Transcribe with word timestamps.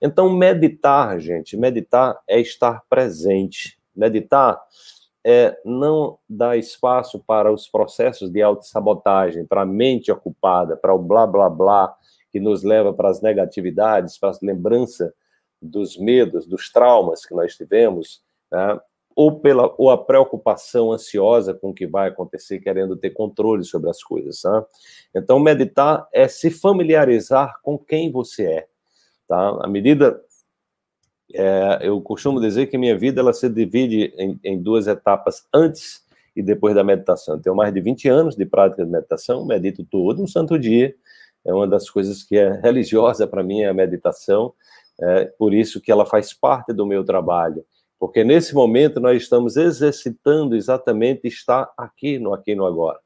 Então, 0.00 0.30
meditar, 0.30 1.18
gente, 1.18 1.56
meditar 1.56 2.20
é 2.28 2.40
estar 2.40 2.82
presente. 2.88 3.78
Meditar 3.94 4.60
é 5.24 5.58
não 5.64 6.18
dar 6.28 6.56
espaço 6.56 7.18
para 7.26 7.52
os 7.52 7.66
processos 7.66 8.30
de 8.30 8.40
autossabotagem, 8.42 9.44
para 9.44 9.62
a 9.62 9.66
mente 9.66 10.12
ocupada, 10.12 10.76
para 10.76 10.94
o 10.94 10.98
blá 10.98 11.26
blá 11.26 11.50
blá, 11.50 11.96
que 12.30 12.38
nos 12.38 12.62
leva 12.62 12.92
para 12.92 13.08
as 13.08 13.20
negatividades, 13.20 14.18
para 14.18 14.30
a 14.30 14.38
lembrança 14.42 15.12
dos 15.60 15.96
medos, 15.96 16.46
dos 16.46 16.70
traumas 16.70 17.24
que 17.24 17.34
nós 17.34 17.56
tivemos, 17.56 18.22
né? 18.52 18.78
ou, 19.16 19.40
pela, 19.40 19.74
ou 19.78 19.90
a 19.90 19.96
preocupação 19.96 20.92
ansiosa 20.92 21.54
com 21.54 21.70
o 21.70 21.74
que 21.74 21.86
vai 21.86 22.08
acontecer, 22.08 22.60
querendo 22.60 22.96
ter 22.96 23.10
controle 23.10 23.64
sobre 23.64 23.88
as 23.88 24.02
coisas. 24.02 24.42
Né? 24.44 24.64
Então, 25.14 25.40
meditar 25.40 26.06
é 26.12 26.28
se 26.28 26.50
familiarizar 26.50 27.58
com 27.62 27.78
quem 27.78 28.12
você 28.12 28.44
é. 28.44 28.68
Tá? 29.28 29.58
À 29.62 29.68
medida. 29.68 30.20
É, 31.34 31.80
eu 31.82 32.00
costumo 32.00 32.40
dizer 32.40 32.66
que 32.66 32.78
minha 32.78 32.96
vida 32.96 33.20
ela 33.20 33.32
se 33.32 33.48
divide 33.48 34.14
em, 34.16 34.38
em 34.44 34.62
duas 34.62 34.86
etapas 34.86 35.44
antes 35.52 36.06
e 36.36 36.42
depois 36.42 36.74
da 36.74 36.84
meditação. 36.84 37.34
Eu 37.34 37.42
tenho 37.42 37.56
mais 37.56 37.74
de 37.74 37.80
20 37.80 38.08
anos 38.08 38.36
de 38.36 38.46
prática 38.46 38.84
de 38.84 38.90
meditação, 38.90 39.44
medito 39.44 39.84
todo 39.84 40.22
um 40.22 40.26
santo 40.26 40.56
dia. 40.56 40.94
É 41.44 41.52
uma 41.52 41.66
das 41.66 41.90
coisas 41.90 42.22
que 42.22 42.36
é 42.36 42.52
religiosa 42.60 43.26
para 43.26 43.42
mim, 43.42 43.62
é 43.62 43.68
a 43.68 43.74
meditação. 43.74 44.52
É 45.00 45.24
por 45.24 45.52
isso 45.52 45.80
que 45.80 45.90
ela 45.90 46.06
faz 46.06 46.32
parte 46.32 46.72
do 46.72 46.86
meu 46.86 47.04
trabalho. 47.04 47.64
Porque 47.98 48.22
nesse 48.22 48.54
momento 48.54 49.00
nós 49.00 49.22
estamos 49.22 49.56
exercitando 49.56 50.54
exatamente 50.54 51.26
estar 51.26 51.72
aqui 51.76 52.18
no 52.18 52.34
aqui 52.34 52.54
no 52.54 52.66
agora. 52.66 52.98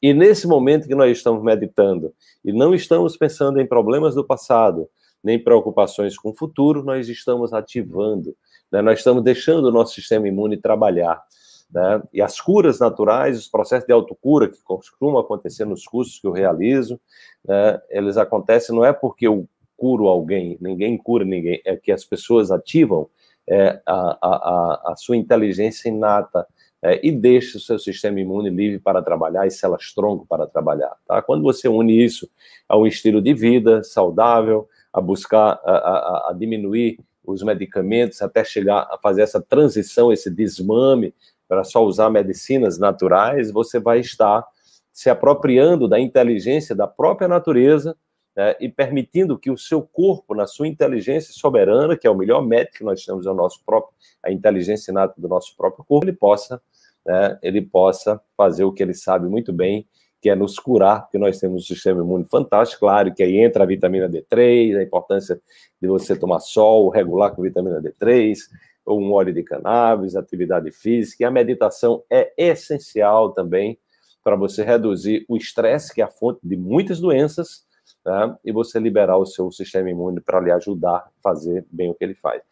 E 0.00 0.14
nesse 0.14 0.46
momento 0.46 0.88
que 0.88 0.94
nós 0.94 1.16
estamos 1.16 1.42
meditando 1.42 2.14
e 2.44 2.52
não 2.52 2.74
estamos 2.74 3.16
pensando 3.16 3.60
em 3.60 3.66
problemas 3.66 4.14
do 4.14 4.24
passado, 4.24 4.88
nem 5.22 5.42
preocupações 5.42 6.16
com 6.16 6.30
o 6.30 6.34
futuro, 6.34 6.82
nós 6.82 7.08
estamos 7.08 7.52
ativando, 7.52 8.36
né? 8.70 8.80
nós 8.80 8.98
estamos 8.98 9.22
deixando 9.22 9.66
o 9.66 9.72
nosso 9.72 9.94
sistema 9.94 10.28
imune 10.28 10.56
trabalhar. 10.56 11.22
Né? 11.70 12.02
E 12.12 12.22
as 12.22 12.40
curas 12.40 12.78
naturais, 12.78 13.38
os 13.38 13.48
processos 13.48 13.86
de 13.86 13.92
autocura 13.92 14.48
que 14.48 14.62
costumam 14.62 15.18
acontecer 15.18 15.64
nos 15.64 15.84
cursos 15.84 16.18
que 16.18 16.26
eu 16.26 16.32
realizo, 16.32 17.00
né? 17.44 17.80
eles 17.90 18.16
acontecem 18.16 18.74
não 18.74 18.84
é 18.84 18.92
porque 18.92 19.26
eu 19.26 19.46
curo 19.76 20.08
alguém, 20.08 20.58
ninguém 20.60 20.98
cura 20.98 21.24
ninguém, 21.24 21.60
é 21.64 21.76
que 21.76 21.92
as 21.92 22.04
pessoas 22.04 22.50
ativam 22.50 23.08
é, 23.48 23.80
a, 23.86 24.18
a, 24.20 24.92
a, 24.92 24.96
sua 24.96 25.16
inteligência 25.16 25.88
inata 25.88 26.46
é, 26.82 27.00
e 27.06 27.10
deixa 27.10 27.56
o 27.56 27.60
seu 27.60 27.78
sistema 27.78 28.20
imune 28.20 28.50
livre 28.50 28.78
para 28.78 29.00
trabalhar 29.00 29.46
e 29.46 29.50
células 29.50 29.92
tronco 29.94 30.26
para 30.26 30.46
trabalhar. 30.46 30.94
Tá? 31.06 31.22
Quando 31.22 31.42
você 31.42 31.68
une 31.68 32.04
isso 32.04 32.28
a 32.68 32.76
um 32.76 32.86
estilo 32.86 33.22
de 33.22 33.32
vida 33.32 33.82
saudável, 33.82 34.68
a 34.98 35.00
buscar 35.00 35.60
a, 35.64 35.72
a, 35.72 36.30
a 36.30 36.32
diminuir 36.32 36.98
os 37.24 37.42
medicamentos 37.42 38.22
até 38.22 38.42
chegar 38.42 38.88
a 38.90 38.98
fazer 38.98 39.22
essa 39.22 39.40
transição, 39.40 40.12
esse 40.12 40.30
desmame 40.30 41.14
para 41.46 41.64
só 41.64 41.84
usar 41.84 42.10
medicinas 42.10 42.78
naturais, 42.78 43.50
você 43.50 43.78
vai 43.78 44.00
estar 44.00 44.44
se 44.92 45.08
apropriando 45.08 45.86
da 45.86 46.00
inteligência 46.00 46.74
da 46.74 46.86
própria 46.86 47.28
natureza 47.28 47.96
né, 48.36 48.54
e 48.60 48.68
permitindo 48.68 49.38
que 49.38 49.50
o 49.50 49.56
seu 49.56 49.82
corpo, 49.82 50.34
na 50.34 50.46
sua 50.46 50.66
inteligência 50.66 51.32
soberana, 51.32 51.96
que 51.96 52.06
é 52.06 52.10
o 52.10 52.16
melhor 52.16 52.44
método 52.44 52.78
que 52.78 52.84
nós 52.84 53.04
temos, 53.04 53.26
é 53.26 53.30
o 53.30 53.34
nosso 53.34 53.62
próprio, 53.64 53.94
a 54.22 54.30
inteligência 54.30 54.90
inata 54.90 55.14
do 55.16 55.28
nosso 55.28 55.56
próprio 55.56 55.84
corpo, 55.84 56.04
ele 56.06 56.16
possa, 56.16 56.60
né, 57.06 57.38
ele 57.42 57.62
possa 57.62 58.20
fazer 58.36 58.64
o 58.64 58.72
que 58.72 58.82
ele 58.82 58.94
sabe 58.94 59.28
muito 59.28 59.52
bem, 59.52 59.86
que 60.20 60.28
é 60.28 60.34
nos 60.34 60.58
curar, 60.58 61.02
porque 61.02 61.18
nós 61.18 61.38
temos 61.38 61.62
um 61.62 61.66
sistema 61.66 62.02
imune 62.02 62.24
fantástico, 62.24 62.80
claro, 62.80 63.14
que 63.14 63.22
aí 63.22 63.38
entra 63.38 63.62
a 63.62 63.66
vitamina 63.66 64.08
D3, 64.08 64.78
a 64.78 64.82
importância 64.82 65.40
de 65.80 65.88
você 65.88 66.16
tomar 66.16 66.40
sol, 66.40 66.88
regular 66.88 67.34
com 67.34 67.42
vitamina 67.42 67.80
D3, 67.80 68.36
ou 68.84 69.00
um 69.00 69.12
óleo 69.12 69.32
de 69.32 69.42
cannabis, 69.42 70.16
atividade 70.16 70.70
física, 70.72 71.22
e 71.22 71.26
a 71.26 71.30
meditação 71.30 72.02
é 72.10 72.32
essencial 72.36 73.32
também 73.32 73.78
para 74.24 74.34
você 74.34 74.64
reduzir 74.64 75.24
o 75.28 75.36
estresse, 75.36 75.94
que 75.94 76.00
é 76.00 76.04
a 76.04 76.08
fonte 76.08 76.40
de 76.42 76.56
muitas 76.56 77.00
doenças, 77.00 77.66
né? 78.04 78.34
e 78.44 78.52
você 78.52 78.78
liberar 78.78 79.16
o 79.18 79.26
seu 79.26 79.50
sistema 79.52 79.90
imune 79.90 80.20
para 80.20 80.40
lhe 80.40 80.50
ajudar 80.50 80.96
a 80.96 81.10
fazer 81.22 81.64
bem 81.70 81.90
o 81.90 81.94
que 81.94 82.04
ele 82.04 82.14
faz. 82.14 82.42